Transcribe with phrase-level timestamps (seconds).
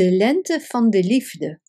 [0.00, 1.60] De lente van de liefde.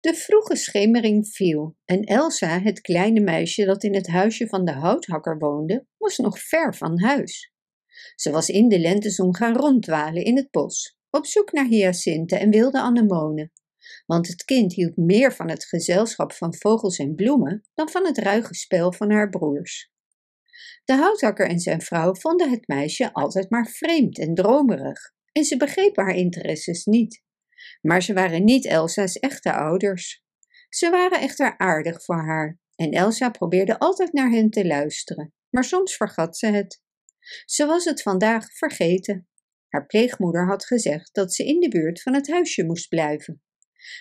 [0.00, 4.72] De vroege schemering viel en Elsa, het kleine meisje dat in het huisje van de
[4.72, 7.52] houthakker woonde, was nog ver van huis.
[8.14, 12.50] Ze was in de lentezon gaan ronddwalen in het bos, op zoek naar hyacinten en
[12.50, 13.52] wilde anemonen,
[14.06, 18.18] want het kind hield meer van het gezelschap van vogels en bloemen dan van het
[18.18, 19.90] ruige spel van haar broers.
[20.84, 25.56] De houthakker en zijn vrouw vonden het meisje altijd maar vreemd en dromerig, en ze
[25.56, 27.22] begrepen haar interesses niet.
[27.80, 30.24] Maar ze waren niet Elsa's echte ouders.
[30.68, 35.64] Ze waren echter aardig voor haar en Elsa probeerde altijd naar hen te luisteren, maar
[35.64, 36.82] soms vergat ze het.
[37.44, 39.28] Ze was het vandaag vergeten.
[39.68, 43.42] Haar pleegmoeder had gezegd dat ze in de buurt van het huisje moest blijven.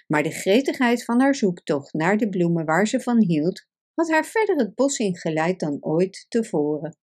[0.08, 4.26] Maar de gretigheid van haar zoektocht naar de bloemen waar ze van hield, had haar
[4.26, 6.98] verder het bos ingeleid dan ooit tevoren.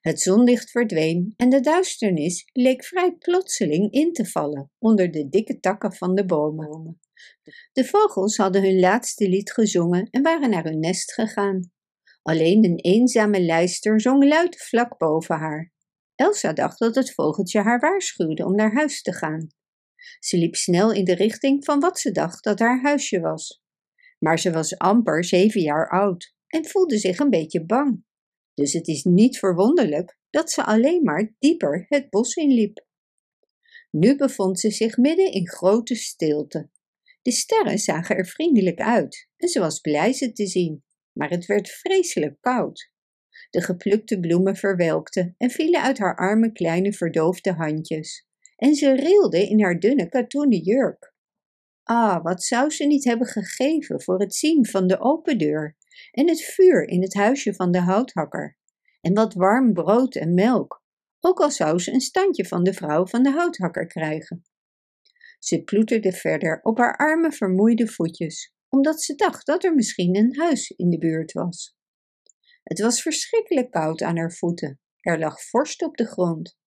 [0.00, 5.60] Het zonlicht verdween en de duisternis leek vrij plotseling in te vallen onder de dikke
[5.60, 7.00] takken van de bomen.
[7.72, 11.70] De vogels hadden hun laatste lied gezongen en waren naar hun nest gegaan.
[12.22, 15.72] Alleen een eenzame lijster zong luid vlak boven haar.
[16.14, 19.46] Elsa dacht dat het vogeltje haar waarschuwde om naar huis te gaan.
[20.18, 23.62] Ze liep snel in de richting van wat ze dacht dat haar huisje was.
[24.18, 28.04] Maar ze was amper zeven jaar oud en voelde zich een beetje bang.
[28.54, 32.86] Dus het is niet verwonderlijk dat ze alleen maar dieper het bos inliep.
[33.90, 36.70] Nu bevond ze zich midden in grote stilte.
[37.22, 41.46] De sterren zagen er vriendelijk uit en ze was blij ze te zien, maar het
[41.46, 42.90] werd vreselijk koud.
[43.50, 49.48] De geplukte bloemen verwelkten en vielen uit haar arme kleine verdoofde handjes, en ze rilde
[49.48, 51.14] in haar dunne katoenen jurk.
[51.82, 55.76] Ah, wat zou ze niet hebben gegeven voor het zien van de open deur
[56.10, 58.56] en het vuur in het huisje van de houthakker,
[59.00, 60.82] en wat warm brood en melk,
[61.20, 64.42] ook al zou ze een standje van de vrouw van de houthakker krijgen.
[65.38, 70.36] Ze ploeterde verder op haar arme vermoeide voetjes, omdat ze dacht dat er misschien een
[70.38, 71.76] huis in de buurt was.
[72.62, 76.60] Het was verschrikkelijk koud aan haar voeten, er lag vorst op de grond.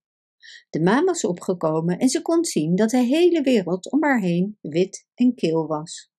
[0.70, 4.58] De maan was opgekomen en ze kon zien dat de hele wereld om haar heen
[4.62, 6.14] wit en kil was.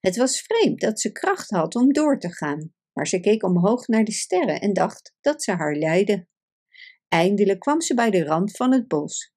[0.00, 3.86] Het was vreemd dat ze kracht had om door te gaan, maar ze keek omhoog
[3.86, 6.28] naar de sterren en dacht dat ze haar leidden.
[7.08, 9.34] Eindelijk kwam ze bij de rand van het bos.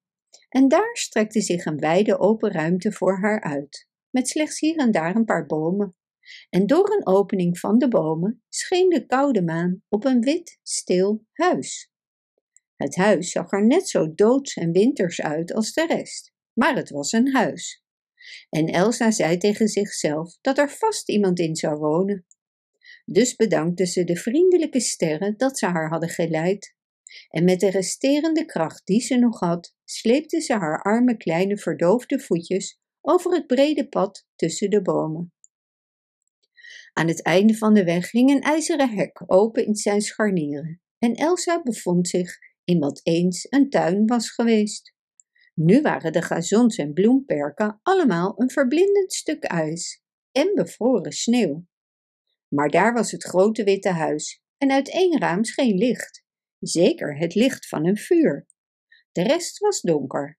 [0.48, 4.90] En daar strekte zich een wijde open ruimte voor haar uit, met slechts hier en
[4.90, 5.94] daar een paar bomen.
[6.50, 11.24] En door een opening van de bomen scheen de koude maan op een wit, stil
[11.32, 11.90] huis.
[12.76, 16.90] Het huis zag er net zo doods en winters uit als de rest, maar het
[16.90, 17.84] was een huis.
[18.48, 22.26] En Elsa zei tegen zichzelf dat er vast iemand in zou wonen.
[23.04, 26.74] Dus bedankte ze de vriendelijke sterren dat ze haar hadden geleid.
[27.28, 32.20] En met de resterende kracht die ze nog had, sleepte ze haar arme kleine verdoofde
[32.20, 35.32] voetjes over het brede pad tussen de bomen.
[36.92, 41.14] Aan het einde van de weg hing een ijzeren hek open in zijn scharnieren en
[41.14, 44.94] Elsa bevond zich in wat eens een tuin was geweest.
[45.54, 50.02] Nu waren de gazons en bloemperken allemaal een verblindend stuk ijs
[50.32, 51.66] en bevroren sneeuw.
[52.48, 56.24] Maar daar was het grote witte huis en uit één raam scheen licht,
[56.58, 58.46] zeker het licht van een vuur.
[59.12, 60.38] De rest was donker.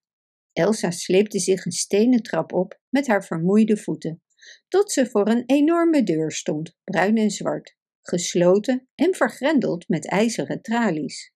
[0.53, 4.23] Elsa sleepte zich een stenen trap op met haar vermoeide voeten,
[4.67, 10.61] tot ze voor een enorme deur stond, bruin en zwart, gesloten en vergrendeld met ijzeren
[10.61, 11.30] tralies.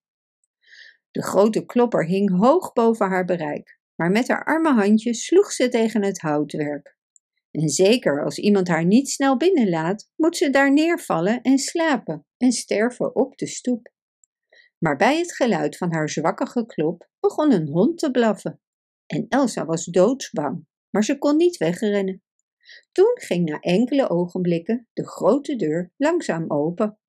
[1.15, 5.69] De grote klopper hing hoog boven haar bereik, maar met haar arme handjes sloeg ze
[5.69, 6.97] tegen het houtwerk.
[7.51, 12.51] En zeker als iemand haar niet snel binnenlaat, moet ze daar neervallen en slapen en
[12.51, 13.91] sterven op de stoep.
[14.77, 18.59] Maar bij het geluid van haar zwakke geklop begon een hond te blaffen.
[19.05, 22.23] En Elsa was doodsbang, maar ze kon niet wegrennen.
[22.91, 26.99] Toen ging na enkele ogenblikken de grote deur langzaam open.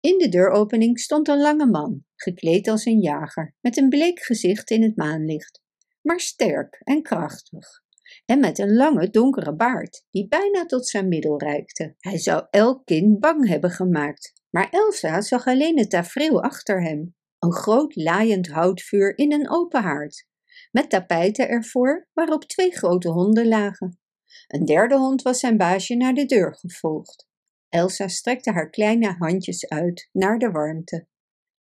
[0.00, 4.70] In de deuropening stond een lange man, gekleed als een jager, met een bleek gezicht
[4.70, 5.62] in het maanlicht,
[6.00, 7.82] maar sterk en krachtig,
[8.24, 11.94] en met een lange donkere baard die bijna tot zijn middel reikte.
[11.98, 17.16] Hij zou elk kind bang hebben gemaakt, maar Elsa zag alleen het tafereel achter hem,
[17.38, 20.26] een groot laaiend houtvuur in een open haard,
[20.70, 23.98] met tapijten ervoor waarop twee grote honden lagen.
[24.46, 27.26] Een derde hond was zijn baasje naar de deur gevolgd.
[27.68, 31.06] Elsa strekte haar kleine handjes uit naar de warmte.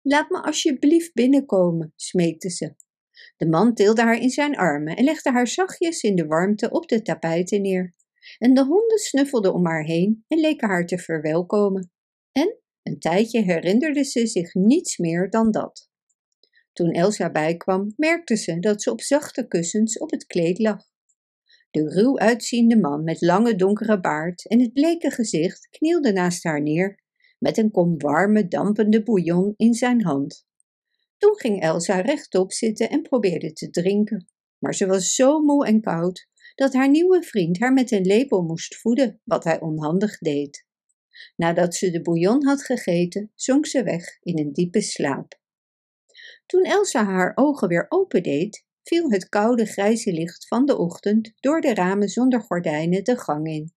[0.09, 2.75] Laat me alsjeblieft binnenkomen, smeekte ze.
[3.37, 6.89] De man tilde haar in zijn armen en legde haar zachtjes in de warmte op
[6.89, 7.95] de tapijten neer.
[8.39, 11.93] En de honden snuffelden om haar heen en leken haar te verwelkomen.
[12.33, 15.91] En een tijdje herinnerde ze zich niets meer dan dat.
[16.73, 20.83] Toen Elsa bijkwam, merkte ze dat ze op zachte kussens op het kleed lag.
[21.71, 26.63] De ruw uitziende man met lange donkere baard en het bleke gezicht knielde naast haar
[26.63, 27.05] neer,
[27.47, 30.47] met een kom warme, dampende bouillon in zijn hand.
[31.17, 34.29] Toen ging Elsa rechtop zitten en probeerde te drinken,
[34.59, 38.43] maar ze was zo moe en koud dat haar nieuwe vriend haar met een lepel
[38.43, 40.67] moest voeden, wat hij onhandig deed.
[41.37, 45.41] Nadat ze de bouillon had gegeten, zonk ze weg in een diepe slaap.
[46.47, 51.61] Toen Elsa haar ogen weer opendeed, viel het koude grijze licht van de ochtend door
[51.61, 53.75] de ramen zonder gordijnen de gang in.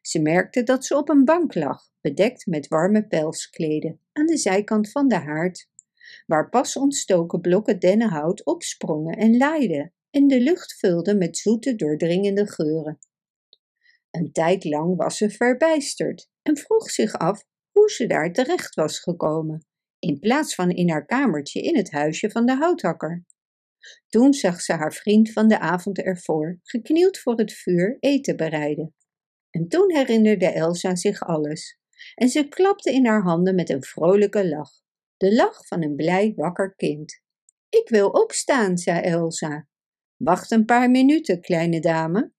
[0.00, 4.90] Ze merkte dat ze op een bank lag, bedekt met warme pelskleden, aan de zijkant
[4.90, 5.68] van de haard,
[6.26, 12.46] waar pas ontstoken blokken dennenhout opsprongen en laaiden en de lucht vulde met zoete, doordringende
[12.46, 12.98] geuren.
[14.10, 18.98] Een tijd lang was ze verbijsterd en vroeg zich af hoe ze daar terecht was
[18.98, 19.66] gekomen,
[19.98, 23.24] in plaats van in haar kamertje in het huisje van de houthakker.
[24.08, 28.94] Toen zag ze haar vriend van de avond ervoor, geknield voor het vuur, eten bereiden.
[29.50, 31.78] En toen herinnerde Elsa zich alles,
[32.14, 34.70] en ze klapte in haar handen met een vrolijke lach,
[35.16, 37.20] de lach van een blij wakker kind.
[37.68, 39.68] Ik wil opstaan, zei Elsa.
[40.16, 42.32] Wacht een paar minuten, kleine dame.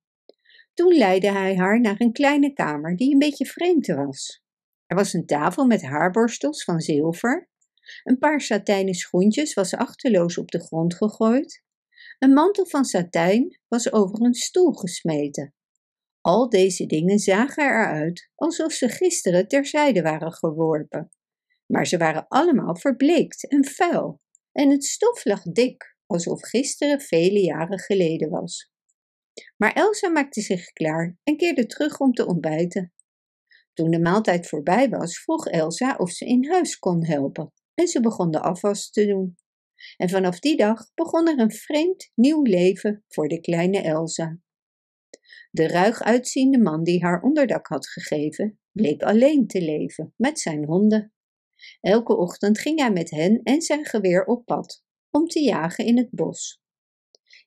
[0.73, 4.43] Toen leidde hij haar naar een kleine kamer die een beetje vreemd was.
[4.85, 7.49] Er was een tafel met haarborstels van zilver.
[8.03, 11.63] Een paar satijnen schoentjes was achteloos op de grond gegooid.
[12.19, 15.53] Een mantel van satijn was over een stoel gesmeten.
[16.27, 21.09] Al deze dingen zagen eruit alsof ze gisteren terzijde waren geworpen.
[21.65, 24.21] Maar ze waren allemaal verbleekt en vuil,
[24.51, 28.71] en het stof lag dik, alsof gisteren vele jaren geleden was.
[29.57, 32.93] Maar Elsa maakte zich klaar en keerde terug om te ontbijten.
[33.73, 37.99] Toen de maaltijd voorbij was, vroeg Elsa of ze in huis kon helpen en ze
[37.99, 39.37] begon de afwas te doen.
[39.97, 44.39] En vanaf die dag begon er een vreemd nieuw leven voor de kleine Elsa.
[45.57, 50.65] De ruig uitziende man die haar onderdak had gegeven, bleek alleen te leven met zijn
[50.65, 51.13] honden.
[51.81, 55.97] Elke ochtend ging hij met hen en zijn geweer op pad om te jagen in
[55.97, 56.61] het bos.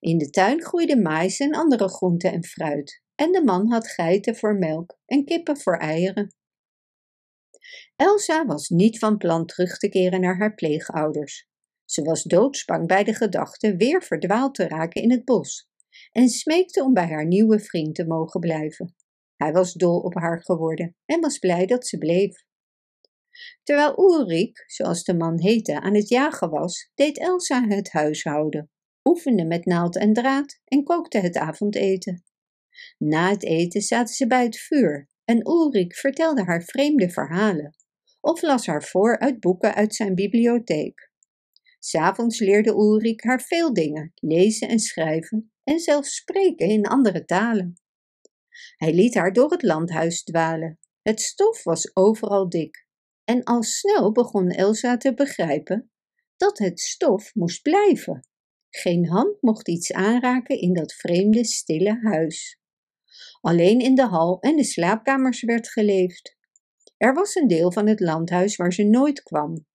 [0.01, 4.37] In de tuin groeide mais en andere groenten en fruit, en de man had geiten
[4.37, 6.35] voor melk en kippen voor eieren.
[7.97, 11.49] Elsa was niet van plan terug te keren naar haar pleegouders.
[11.85, 15.70] Ze was doodsbang bij de gedachte weer verdwaald te raken in het bos
[16.13, 18.95] en smeekte om bij haar nieuwe vriend te mogen blijven.
[19.37, 22.45] Hij was dol op haar geworden en was blij dat ze bleef.
[23.63, 28.71] Terwijl Ulrik, zoals de man heette, aan het jagen was, deed Elsa het huishouden,
[29.05, 32.25] oefende met naald en draad en kookte het avondeten.
[32.99, 37.75] Na het eten zaten ze bij het vuur en Ulrik vertelde haar vreemde verhalen
[38.21, 41.11] of las haar voor uit boeken uit zijn bibliotheek.
[41.79, 47.75] S'avonds leerde Ulrik haar veel dingen, lezen en schrijven en zelfs spreken in andere talen.
[48.77, 50.79] Hij liet haar door het landhuis dwalen.
[51.03, 52.87] Het stof was overal dik
[53.25, 55.91] en al snel begon Elsa te begrijpen
[56.37, 58.29] dat het stof moest blijven.
[58.71, 62.61] Geen hand mocht iets aanraken in dat vreemde, stille huis.
[63.41, 66.37] Alleen in de hal en de slaapkamers werd geleefd.
[66.97, 69.67] Er was een deel van het landhuis waar ze nooit kwam.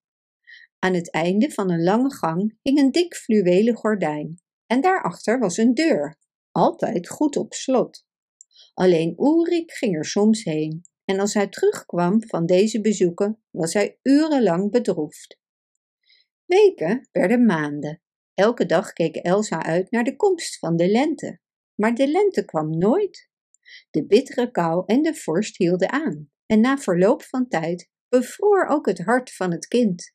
[0.80, 5.58] Aan het einde van een lange gang hing een dik fluwelen gordijn en daarachter was
[5.58, 6.18] een deur,
[6.52, 8.06] altijd goed op slot.
[8.74, 14.00] Alleen Ulrik ging er soms heen en als hij terugkwam van deze bezoeken was hij
[14.02, 15.40] urenlang bedroefd.
[16.46, 18.02] Weken werden maanden.
[18.34, 21.40] Elke dag keek Elsa uit naar de komst van de lente,
[21.76, 23.30] maar de lente kwam nooit.
[23.90, 28.86] De bittere kou en de vorst hielden aan, en na verloop van tijd bevroor ook
[28.86, 30.12] het hart van het kind.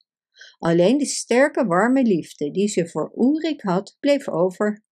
[0.61, 4.85] Alleen de sterke, warme liefde die ze voor Ulrik had, bleef over.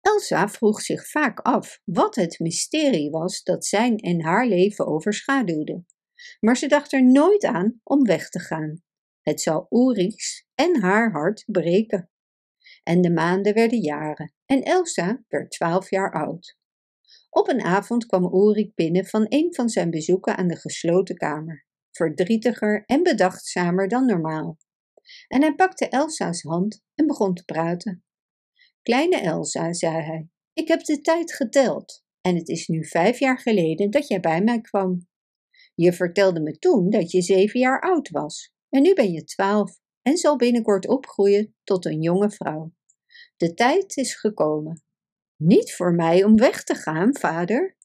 [0.00, 5.84] Elsa vroeg zich vaak af wat het mysterie was dat zijn en haar leven overschaduwde.
[6.40, 8.82] Maar ze dacht er nooit aan om weg te gaan.
[9.20, 12.10] Het zou Ulriks en haar hart breken.
[12.82, 16.58] En de maanden werden jaren en Elsa werd twaalf jaar oud.
[17.30, 21.66] Op een avond kwam Ulrik binnen van een van zijn bezoeken aan de gesloten kamer,
[21.90, 24.58] verdrietiger en bedachtzamer dan normaal.
[25.28, 28.04] En hij pakte Elsa's hand en begon te praten.
[28.82, 33.38] Kleine Elsa, zei hij, ik heb de tijd geteld en het is nu vijf jaar
[33.38, 35.08] geleden dat jij bij mij kwam.
[35.74, 39.78] Je vertelde me toen dat je zeven jaar oud was en nu ben je twaalf
[40.02, 42.72] en zal binnenkort opgroeien tot een jonge vrouw.
[43.36, 44.82] De tijd is gekomen.
[45.36, 47.76] Niet voor mij om weg te gaan, vader.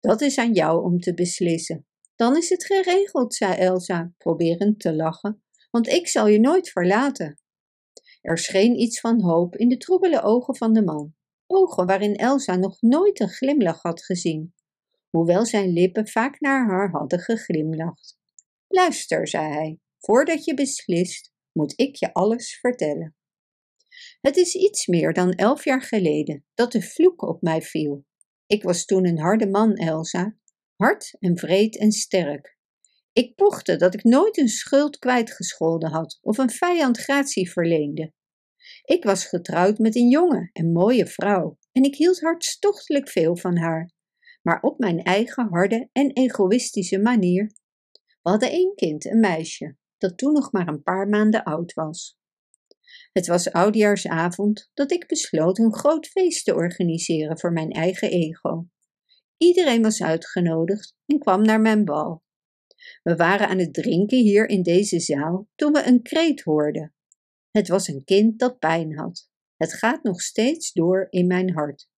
[0.00, 1.87] Dat is aan jou om te beslissen.
[2.18, 7.40] Dan is het geregeld, zei Elsa, proberend te lachen, want ik zal je nooit verlaten.
[8.20, 11.14] Er scheen iets van hoop in de troebele ogen van de man,
[11.46, 14.54] ogen waarin Elsa nog nooit een glimlach had gezien,
[15.10, 18.18] hoewel zijn lippen vaak naar haar hadden geglimlacht.
[18.68, 23.16] Luister, zei hij, voordat je beslist, moet ik je alles vertellen.
[24.20, 28.04] Het is iets meer dan elf jaar geleden dat de vloek op mij viel.
[28.46, 30.37] Ik was toen een harde man, Elsa,
[30.78, 32.56] hard en vreed en sterk.
[33.12, 38.12] Ik pochte dat ik nooit een schuld kwijtgescholden had of een vijand gratie verleende.
[38.84, 43.56] Ik was getrouwd met een jonge en mooie vrouw en ik hield hartstochtelijk veel van
[43.56, 43.92] haar,
[44.42, 47.52] maar op mijn eigen harde en egoïstische manier.
[48.22, 52.18] We hadden één kind, een meisje, dat toen nog maar een paar maanden oud was.
[53.12, 58.66] Het was oudjaarsavond dat ik besloot een groot feest te organiseren voor mijn eigen ego.
[59.38, 62.22] Iedereen was uitgenodigd en kwam naar mijn bal.
[63.02, 66.94] We waren aan het drinken hier in deze zaal toen we een kreet hoorden.
[67.50, 69.30] Het was een kind dat pijn had.
[69.56, 71.88] Het gaat nog steeds door in mijn hart.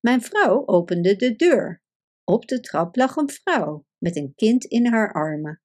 [0.00, 1.82] Mijn vrouw opende de deur.
[2.24, 5.62] Op de trap lag een vrouw met een kind in haar armen.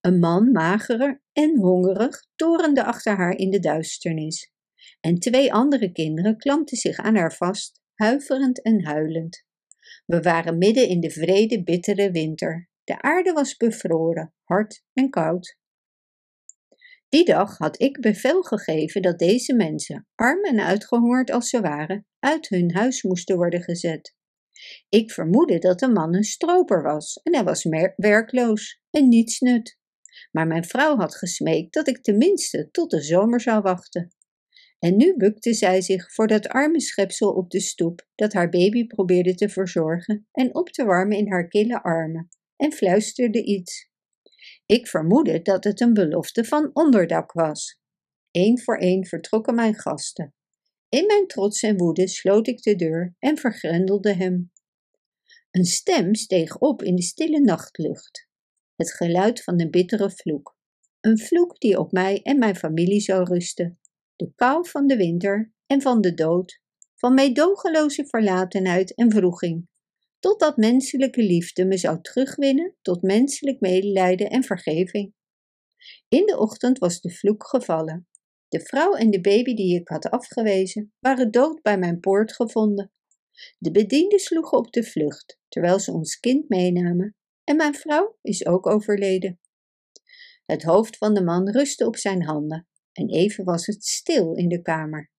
[0.00, 4.52] Een man, magerer en hongerig, torende achter haar in de duisternis.
[5.00, 9.44] En twee andere kinderen klampten zich aan haar vast, huiverend en huilend.
[10.06, 12.68] We waren midden in de vrede, bittere winter.
[12.84, 15.58] De aarde was bevroren, hard en koud.
[17.08, 22.06] Die dag had ik bevel gegeven dat deze mensen, arm en uitgehongerd als ze waren,
[22.18, 24.14] uit hun huis moesten worden gezet.
[24.88, 29.78] Ik vermoedde dat de man een stroper was en hij was werkloos en niets nut.
[30.30, 34.13] Maar mijn vrouw had gesmeekt dat ik tenminste tot de zomer zou wachten.
[34.84, 38.86] En nu bukte zij zich voor dat arme schepsel op de stoep dat haar baby
[38.86, 43.90] probeerde te verzorgen en op te warmen in haar kille armen, en fluisterde iets.
[44.66, 47.80] Ik vermoedde dat het een belofte van onderdak was.
[48.30, 50.34] Eén voor één vertrokken mijn gasten.
[50.88, 54.52] In mijn trots en woede sloot ik de deur en vergrendelde hem.
[55.50, 58.28] Een stem steeg op in de stille nachtlucht.
[58.76, 60.56] Het geluid van een bittere vloek.
[61.00, 63.78] Een vloek die op mij en mijn familie zou rusten.
[64.16, 66.60] De kou van de winter en van de dood,
[66.94, 69.68] van meedogenloze verlatenheid en vroeging,
[70.18, 75.14] totdat menselijke liefde me zou terugwinnen tot menselijk medelijden en vergeving.
[76.08, 78.08] In de ochtend was de vloek gevallen.
[78.48, 82.92] De vrouw en de baby die ik had afgewezen waren dood bij mijn poort gevonden.
[83.58, 88.46] De bedienden sloegen op de vlucht, terwijl ze ons kind meenamen, en mijn vrouw is
[88.46, 89.40] ook overleden.
[90.44, 94.48] Het hoofd van de man rustte op zijn handen, en even was het stil in
[94.48, 95.10] de kamer.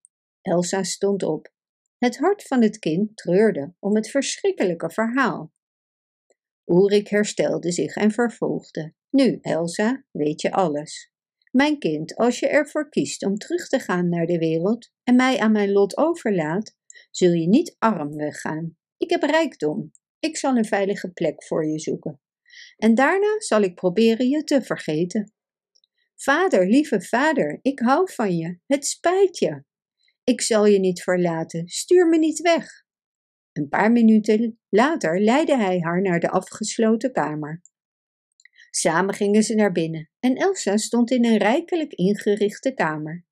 [0.42, 1.54] Elsa stond op.
[1.98, 5.54] Het hart van het kind treurde om het verschrikkelijke verhaal.
[6.66, 8.94] Ulrik herstelde zich en vervolgde.
[9.10, 11.12] Nu, Elsa, weet je alles.
[11.52, 15.40] Mijn kind, als je ervoor kiest om terug te gaan naar de wereld en mij
[15.40, 16.76] aan mijn lot overlaat,
[17.12, 18.78] zul je niet arm weggaan.
[18.98, 19.92] Ik heb rijkdom.
[20.20, 22.22] Ik zal een veilige plek voor je zoeken.
[22.78, 25.34] En daarna zal ik proberen je te vergeten.
[26.16, 28.60] Vader, lieve vader, ik hou van je.
[28.66, 29.64] Het spijt je.
[30.24, 31.68] Ik zal je niet verlaten.
[31.68, 32.84] Stuur me niet weg.
[33.52, 37.62] Een paar minuten later leidde hij haar naar de afgesloten kamer.
[38.70, 43.26] Samen gingen ze naar binnen en Elsa stond in een rijkelijk ingerichte kamer.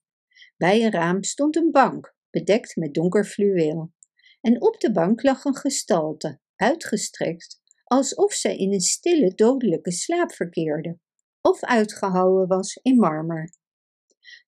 [0.58, 3.94] Bij een raam stond een bank, bedekt met donker fluweel.
[4.42, 10.32] En op de bank lag een gestalte, uitgestrekt, alsof zij in een stille dodelijke slaap
[10.32, 11.00] verkeerde,
[11.44, 13.54] of uitgehouwen was in marmer.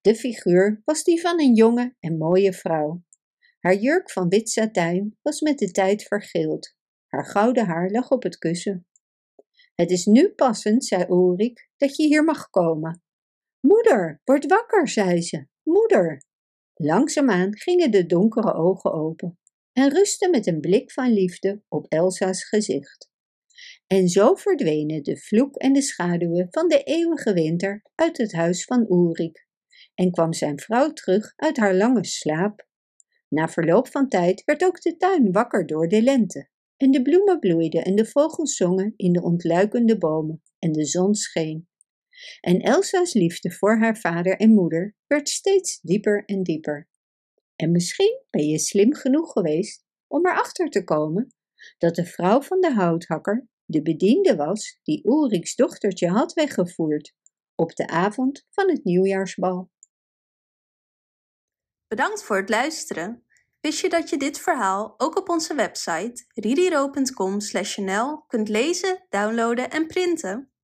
[0.02, 3.04] De figuur was die van een jonge en mooie vrouw.
[3.60, 6.76] Haar jurk van wit satijn was met de tijd vergeeld.
[7.08, 8.88] Haar gouden haar lag op het kussen.
[9.76, 13.04] Het is nu passend, zei Ulrik, dat je hier mag komen.
[13.60, 15.48] Moeder, word wakker, zei ze.
[15.64, 16.24] Moeder.
[16.74, 19.40] Langzaamaan gingen de donkere ogen open
[19.74, 23.10] en rustten met een blik van liefde op Elsa's gezicht.
[23.88, 28.64] En zo verdwenen de vloek en de schaduwen van de eeuwige winter uit het huis
[28.64, 29.48] van Ulrik
[29.96, 32.68] en kwam zijn vrouw terug uit haar lange slaap.
[33.28, 37.40] Na verloop van tijd werd ook de tuin wakker door de lente en de bloemen
[37.40, 41.68] bloeiden en de vogels zongen in de ontluikende bomen en de zon scheen.
[42.42, 46.90] En Elsa's liefde voor haar vader en moeder werd steeds dieper en dieper.
[47.56, 51.34] En misschien ben je slim genoeg geweest om erachter te komen
[51.78, 57.14] dat de vrouw van de houthakker de bediende was die Ulriks dochtertje had weggevoerd
[57.56, 59.72] op de avond van het nieuwjaarsbal.
[61.88, 63.26] Bedankt voor het luisteren.
[63.60, 69.88] Wist je dat je dit verhaal ook op onze website ririro.com/nl kunt lezen, downloaden en
[69.88, 70.55] printen?